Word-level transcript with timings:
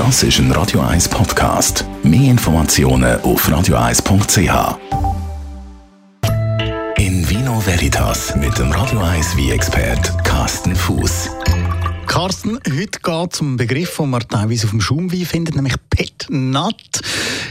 Das 0.00 0.22
ist 0.22 0.38
ein 0.38 0.50
Radio 0.52 0.80
1 0.80 1.10
Podcast. 1.10 1.84
Mehr 2.02 2.30
Informationen 2.30 3.20
auf 3.20 3.46
radio1.ch. 3.46 4.78
In 6.96 7.28
Vino 7.28 7.60
Veritas 7.66 8.34
mit 8.34 8.56
dem 8.58 8.72
Radio 8.72 9.00
1 9.00 9.36
wie 9.36 9.50
expert 9.50 10.24
Carsten 10.24 10.74
Fuß. 10.74 11.28
Carsten, 12.06 12.58
heute 12.66 12.98
geht 12.98 13.34
es 13.34 13.40
um 13.42 13.48
einen 13.48 13.56
Begriff, 13.58 13.98
den 13.98 14.08
man 14.08 14.26
teilweise 14.26 14.64
auf 14.64 14.70
dem 14.70 14.80
Schaumwein 14.80 15.26
findet, 15.26 15.54
nämlich 15.54 15.74
Pet 15.90 16.28
Nut. 16.30 17.02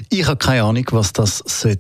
Ich 0.09 0.25
habe 0.25 0.37
keine 0.37 0.63
Ahnung, 0.63 0.87
was 0.89 1.13
das 1.13 1.43
äh, 1.65 1.77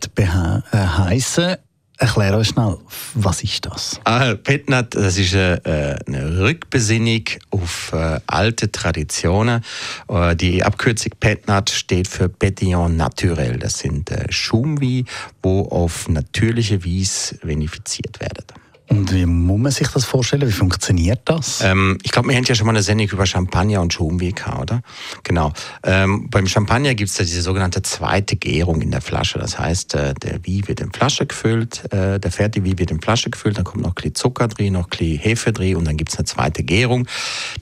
heißen. 0.71 1.55
Erklär 2.01 2.37
uns 2.37 2.47
schnell, 2.47 2.77
was 3.15 3.43
ist 3.43 3.65
das? 3.65 3.99
Ah, 4.05 4.33
Petnat, 4.33 4.95
das 4.95 5.17
ist 5.17 5.33
eine, 5.33 5.65
äh, 5.65 5.99
eine 6.07 6.39
Rückbesinnung 6.39 7.25
auf 7.49 7.91
äh, 7.91 8.21
alte 8.25 8.71
Traditionen. 8.71 9.61
Äh, 10.07 10.33
die 10.37 10.63
Abkürzung 10.63 11.11
Petnat 11.19 11.69
steht 11.69 12.07
für 12.07 12.29
Petillon 12.29 12.95
Naturel. 12.95 13.59
Das 13.59 13.79
sind 13.79 14.11
äh, 14.11 14.31
Schaumweine, 14.31 15.03
die 15.43 15.47
auf 15.47 16.07
natürliche 16.07 16.85
Weise 16.85 17.37
vinifiziert 17.43 18.21
werden. 18.21 18.45
Und 18.89 19.13
wie 19.13 19.25
muss 19.27 19.59
man 19.59 19.71
sich 19.71 19.87
das 19.87 20.03
vorstellen? 20.03 20.47
Wie 20.47 20.51
funktioniert 20.51 21.21
das? 21.25 21.61
Ähm, 21.61 21.99
ich 22.01 22.11
glaube, 22.11 22.29
wir 22.29 22.35
haben 22.35 22.43
ja 22.43 22.55
schon 22.55 22.65
mal 22.65 22.71
eine 22.71 22.81
Sendung 22.81 23.07
über 23.07 23.25
Champagner 23.27 23.81
und 23.81 23.93
Schaumwein 23.93 24.33
oder? 24.59 24.81
Genau. 25.23 25.53
Ähm, 25.83 26.27
beim 26.29 26.47
Champagner 26.47 26.95
gibt 26.95 27.11
es 27.11 27.17
ja 27.19 27.23
diese 27.23 27.43
sogenannte 27.43 27.83
zweite 27.83 28.35
Gärung 28.35 28.81
in 28.81 28.89
der 28.89 29.01
Flasche. 29.01 29.37
Das 29.37 29.59
heißt, 29.59 29.93
äh, 29.93 30.13
der 30.15 30.45
Wein 30.45 30.67
wird 30.67 30.79
in 30.81 30.91
Flasche 30.91 31.27
gefüllt, 31.27 31.83
äh, 31.93 32.19
der 32.19 32.31
fertige 32.31 32.67
Wein 32.67 32.79
wird 32.79 32.89
in 32.89 32.99
Flasche 32.99 33.29
gefüllt, 33.29 33.57
dann 33.57 33.63
kommt 33.63 33.83
noch 33.83 33.93
ein 33.95 34.15
Zucker 34.15 34.47
drin, 34.47 34.73
noch 34.73 34.89
ein 34.99 35.17
Hefe 35.17 35.53
drin 35.53 35.75
und 35.75 35.85
dann 35.85 35.95
gibt 35.95 36.11
es 36.11 36.17
eine 36.17 36.25
zweite 36.25 36.63
Gärung. 36.63 37.07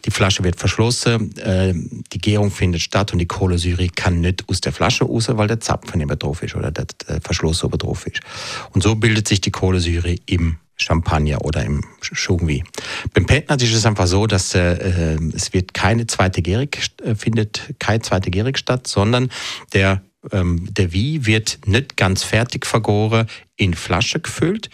Die 0.05 0.11
Flasche 0.11 0.43
wird 0.45 0.57
verschlossen, 0.57 1.37
äh, 1.39 1.73
die 1.73 2.19
Gärung 2.19 2.51
findet 2.51 2.81
statt 2.81 3.11
und 3.11 3.19
die 3.19 3.27
Kohlensäure 3.27 3.89
kann 3.89 4.21
nicht 4.21 4.45
aus 4.47 4.61
der 4.61 4.71
Flasche 4.71 5.03
raus, 5.03 5.27
weil 5.29 5.47
der 5.47 5.59
Zapfen 5.59 5.99
eben 5.99 6.17
drauf 6.17 6.41
ist 6.41 6.55
oder 6.55 6.71
der, 6.71 6.85
der 7.07 7.19
Verschluss 7.19 7.65
oben 7.65 7.77
drauf 7.77 8.07
ist. 8.07 8.21
Und 8.71 8.81
so 8.81 8.95
bildet 8.95 9.27
sich 9.27 9.41
die 9.41 9.51
Kohlensäure 9.51 10.15
im 10.25 10.57
Champagner 10.77 11.43
oder 11.43 11.65
im 11.65 11.83
Chongwi. 12.01 12.63
Beim 13.13 13.25
Petnat 13.25 13.61
ist 13.61 13.73
es 13.73 13.85
einfach 13.85 14.07
so, 14.07 14.27
dass 14.27 14.53
äh, 14.55 15.17
es 15.35 15.53
wird 15.53 15.73
keine 15.73 16.07
zweite 16.07 16.41
Gärig 16.41 16.79
äh, 17.03 17.15
findet 17.15 17.75
keine 17.79 18.01
zweite 18.01 18.31
Gärig 18.31 18.57
statt, 18.57 18.87
sondern 18.87 19.29
der 19.73 20.01
ähm, 20.31 20.67
der 20.71 20.93
Wie 20.93 21.25
wird 21.25 21.59
nicht 21.65 21.97
ganz 21.97 22.23
fertig 22.23 22.65
vergoren, 22.65 23.27
in 23.55 23.73
Flasche 23.73 24.19
gefüllt 24.19 24.69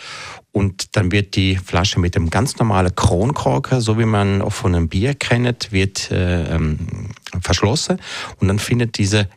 und 0.52 0.96
dann 0.96 1.12
wird 1.12 1.36
die 1.36 1.56
Flasche 1.58 2.00
mit 2.00 2.16
dem 2.16 2.30
ganz 2.30 2.58
normalen 2.58 2.94
Kronkorker, 2.96 3.82
so 3.82 3.98
wie 3.98 4.06
man 4.06 4.42
auch 4.42 4.54
von 4.54 4.76
einem 4.76 4.88
Bier 4.88 5.16
kennt, 5.16 5.72
wird 5.72 6.12
äh, 6.12 6.56
ähm, 6.56 6.78
verschlossen 7.44 8.00
und 8.40 8.48
dann 8.48 8.60
findet 8.60 8.98
diese, 8.98 9.28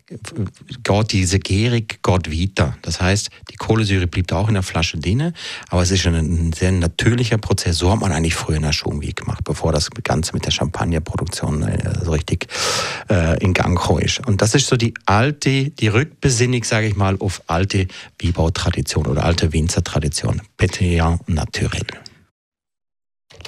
geht 0.82 1.12
diese 1.12 1.38
Gärig 1.38 2.00
geht 2.02 2.30
weiter. 2.30 2.76
Das 2.82 3.00
heißt, 3.00 3.30
die 3.50 3.56
Kohlensäure 3.56 4.06
bleibt 4.06 4.32
auch 4.32 4.48
in 4.48 4.54
der 4.54 4.62
Flasche 4.62 4.98
drin, 4.98 5.32
aber 5.68 5.82
es 5.82 5.90
ist 5.90 6.06
ein, 6.06 6.52
sehr 6.52 6.72
natürlicher 6.72 7.38
Prozess. 7.38 7.78
So 7.78 7.90
hat 7.90 8.00
man 8.00 8.12
eigentlich 8.12 8.34
früher 8.34 8.56
in 8.56 8.62
der 8.62 8.72
Schumwie 8.72 9.12
gemacht, 9.12 9.44
bevor 9.44 9.72
das 9.72 9.90
Ganze 9.90 10.32
mit 10.32 10.46
der 10.46 10.50
Champagnerproduktion 10.50 11.62
äh, 11.62 12.04
so 12.04 12.12
richtig 12.12 12.46
äh, 13.10 13.38
in 13.42 13.52
Gang 13.52 13.76
ist. 14.00 14.26
Und 14.26 14.42
das 14.42 14.54
ist 14.54 14.66
so 14.66 14.76
die 14.76 14.94
alte, 15.06 15.70
die 15.70 15.88
Rückbesinnung, 15.88 16.64
sage 16.64 16.88
ich 16.88 16.96
mal, 16.96 17.16
auf 17.18 17.42
alte 17.46 17.86
Wiebautradition 18.18 19.06
oder 19.06 19.24
alte 19.24 19.52
Winzertradition. 19.52 20.40
Pétillant 20.56 21.20
naturel. 21.26 21.86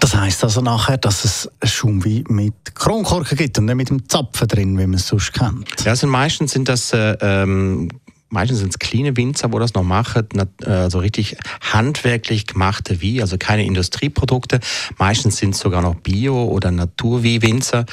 Das 0.00 0.14
heißt 0.14 0.44
also 0.44 0.60
nachher, 0.60 0.96
dass 0.96 1.24
es 1.24 1.50
Schaumwein 1.62 2.24
mit 2.28 2.74
Kronkorken 2.74 3.36
gibt 3.36 3.58
und 3.58 3.66
nicht 3.66 3.74
mit 3.74 3.90
dem 3.90 4.08
Zapfen 4.08 4.46
drin, 4.46 4.78
wie 4.78 4.86
man 4.86 4.94
es 4.94 5.08
sonst 5.08 5.32
kennt. 5.32 5.84
Ja, 5.84 5.90
also 5.90 6.06
meistens 6.06 6.52
sind 6.52 6.68
das 6.68 6.92
äh, 6.92 7.16
ähm, 7.20 7.88
meistens 8.30 8.58
sind 8.58 8.70
es 8.70 8.78
kleine 8.78 9.16
Winzer, 9.16 9.52
wo 9.52 9.58
das 9.58 9.74
noch 9.74 9.82
machen, 9.82 10.28
also 10.64 10.98
richtig 10.98 11.36
handwerklich 11.60 12.46
gemachte 12.46 13.00
Wie, 13.00 13.20
also 13.20 13.38
keine 13.38 13.64
Industrieprodukte. 13.64 14.60
Meistens 14.98 15.36
sind 15.38 15.54
es 15.54 15.60
sogar 15.60 15.82
noch 15.82 15.94
Bio- 15.96 16.44
oder 16.44 16.70
Natur-Wie-Winzer. 16.70 17.86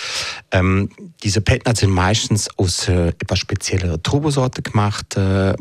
Ähm, 0.52 0.90
diese 1.24 1.42
Petnats 1.42 1.80
sind 1.80 1.92
meistens 1.92 2.50
aus 2.58 2.88
äh, 2.88 3.10
etwas 3.10 3.40
speziellere 3.40 4.02
Turbosorte 4.02 4.62
gemacht, 4.62 5.18
äh, 5.18 5.56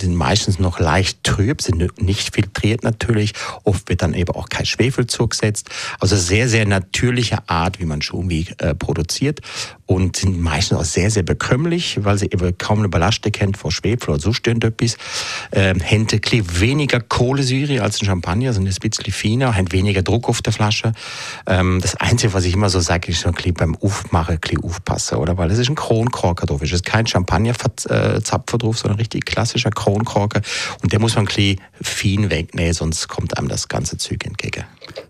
sind 0.00 0.14
meistens 0.14 0.58
noch 0.58 0.78
leicht 0.78 1.24
trüb, 1.24 1.62
sind 1.62 2.00
nicht 2.00 2.34
filtriert 2.34 2.84
natürlich. 2.84 3.32
Oft 3.64 3.88
wird 3.88 4.02
dann 4.02 4.14
eben 4.14 4.34
auch 4.34 4.48
kein 4.48 4.66
Schwefel 4.66 5.06
zugesetzt. 5.06 5.70
Also 6.00 6.16
sehr, 6.16 6.48
sehr 6.48 6.66
natürliche 6.66 7.48
Art, 7.48 7.80
wie 7.80 7.86
man 7.86 8.02
Schumi 8.02 8.46
äh, 8.58 8.74
produziert 8.74 9.40
und 9.88 10.16
sind 10.16 10.38
meistens 10.38 10.76
auch 10.76 10.84
sehr, 10.84 11.10
sehr 11.10 11.22
bekömmlich, 11.22 12.04
weil 12.04 12.18
sie 12.18 12.26
eben 12.26 12.56
kaum 12.58 12.80
eine 12.80 12.90
Belastung 12.90 13.32
kennt 13.32 13.56
vor 13.56 13.72
Schwefel 13.72 14.10
oder 14.10 14.20
so 14.20 14.34
stimmt 14.34 14.62
etwas. 14.62 14.98
Ähm, 15.50 15.80
haben 15.82 16.06
weniger 16.60 17.00
Kohlensäure 17.00 17.82
als 17.82 18.02
ein 18.02 18.04
Champagner, 18.04 18.52
sind 18.52 18.68
ein 18.68 18.90
bisschen 18.90 19.12
feiner, 19.14 19.56
haben 19.56 19.72
weniger 19.72 20.02
Druck 20.02 20.28
auf 20.28 20.42
der 20.42 20.52
Flasche. 20.52 20.92
Ähm, 21.46 21.80
das 21.80 21.96
Einzige, 21.96 22.34
was 22.34 22.44
ich 22.44 22.52
immer 22.52 22.68
so 22.68 22.80
sage, 22.80 23.10
ist 23.10 23.22
so 23.22 23.28
ein 23.28 23.34
bisschen 23.34 23.54
beim 23.54 23.76
Aufmachen 23.76 24.34
ein 24.34 24.40
bisschen 24.40 24.62
aufpassen, 24.62 25.16
oder? 25.16 25.38
Weil 25.38 25.50
es 25.50 25.58
ist 25.58 25.70
ein 25.70 25.74
Kronkorker 25.74 26.44
drauf. 26.44 26.60
Es 26.60 26.70
ist 26.70 26.84
kein 26.84 27.06
Champagnerzapfer 27.06 28.58
drauf, 28.58 28.78
sondern 28.78 28.96
ein 28.96 29.00
richtig 29.00 29.24
klassischer 29.24 29.70
Kronkorker. 29.70 30.42
Und 30.82 30.92
der 30.92 31.00
muss 31.00 31.14
man 31.14 31.24
ein 31.24 31.28
bisschen 31.28 31.62
fein 31.80 32.30
wegnehmen, 32.30 32.74
sonst 32.74 33.08
kommt 33.08 33.38
einem 33.38 33.48
das 33.48 33.68
ganze 33.68 33.96
Zeug 33.96 34.26
entgegen. 34.26 34.64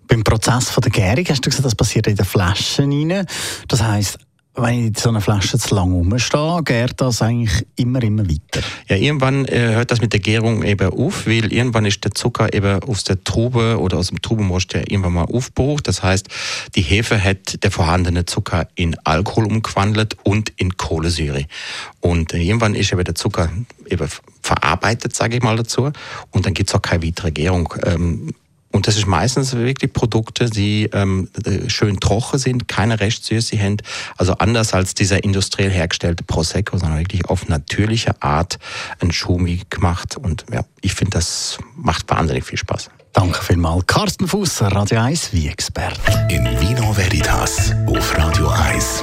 Beim 0.07 0.23
Prozess 0.23 0.71
von 0.71 0.83
der 0.83 0.93
Gärung 0.93 1.25
hast 1.29 1.45
du 1.45 1.51
gesagt, 1.51 1.67
das 1.67 1.75
passiert 1.75 2.07
in 2.07 2.15
den 2.15 2.25
Flaschen 2.25 2.93
rein. 2.93 3.27
Das 3.67 3.83
heisst, 3.83 4.19
wenn 4.61 4.89
ich 4.89 4.99
so 4.99 5.09
einer 5.09 5.21
Flasche 5.21 5.59
zu 5.59 5.75
lange 5.75 5.95
rumstehe, 5.95 6.61
gärt 6.65 7.01
das 7.01 7.23
eigentlich 7.23 7.67
immer, 7.77 8.03
immer 8.03 8.29
weiter. 8.29 8.61
Ja, 8.89 8.97
irgendwann 8.97 9.45
äh, 9.47 9.75
hört 9.75 9.91
das 9.91 10.01
mit 10.01 10.13
der 10.13 10.21
Gärung 10.21 10.63
eben 10.63 10.91
auf, 10.91 11.27
weil 11.27 11.53
irgendwann 11.53 11.87
ist 11.87 12.05
der 12.05 12.13
Zucker 12.13 12.53
eben 12.53 12.83
aus 12.83 13.05
der 13.05 13.23
Trube 13.23 13.79
oder 13.79 13.99
aus 13.99 14.09
dem 14.09 14.21
Trubenmost 14.21 14.75
ja 14.75 14.81
irgendwann 14.81 15.15
mal 15.15 15.25
aufgebraucht. 15.25 15.87
Das 15.87 16.03
heißt, 16.03 16.29
die 16.75 16.83
Hefe 16.83 17.23
hat 17.23 17.63
der 17.63 17.71
vorhandene 17.71 18.25
Zucker 18.25 18.69
in 18.75 18.97
Alkohol 19.05 19.47
umgewandelt 19.47 20.17
und 20.25 20.53
in 20.57 20.77
Kohlensäure. 20.77 21.45
Und 22.01 22.35
äh, 22.35 22.39
irgendwann 22.39 22.75
ist 22.75 22.93
eben 22.93 23.05
der 23.05 23.15
Zucker 23.15 23.51
eben 23.87 24.09
verarbeitet, 24.43 25.15
sage 25.15 25.37
ich 25.37 25.43
mal 25.43 25.57
dazu. 25.57 25.93
Und 26.31 26.47
dann 26.47 26.55
gibt 26.55 26.71
es 26.71 26.75
auch 26.75 26.83
keine 26.83 27.05
weitere 27.05 27.31
Gärung. 27.31 27.75
Ähm, 27.85 28.31
und 28.79 28.87
das 28.87 28.97
ist 28.97 29.09
meistens 29.09 29.57
wirklich 29.57 29.93
Produkte, 29.93 30.49
die 30.49 30.89
ähm, 30.93 31.29
schön 31.67 31.99
trocken 31.99 32.39
sind, 32.39 32.69
keine 32.69 33.01
Restsüße 33.01 33.59
haben. 33.59 33.79
Also 34.17 34.35
anders 34.35 34.73
als 34.73 34.95
dieser 34.95 35.25
industriell 35.25 35.69
hergestellte 35.69 36.23
Prosecco, 36.23 36.79
sondern 36.79 37.01
wirklich 37.01 37.25
auf 37.25 37.49
natürliche 37.49 38.23
Art 38.23 38.61
ein 39.01 39.11
Schumi 39.11 39.63
gemacht. 39.69 40.17
Und 40.17 40.45
ja, 40.53 40.63
ich 40.81 40.95
finde, 40.95 41.19
das 41.19 41.59
macht 41.75 42.09
wahnsinnig 42.09 42.45
viel 42.45 42.57
Spaß. 42.57 42.91
Danke 43.13 43.43
vielmals. 43.43 43.85
Carsten 43.89 44.29
Fusser, 44.29 44.69
Radio 44.69 45.01
1 45.01 45.33
wie 45.33 45.49
Experte. 45.49 46.01
In 46.29 46.45
Vino 46.61 46.97
Veritas 46.97 47.73
auf 47.89 48.17
Radio 48.17 48.47
1. 48.47 49.03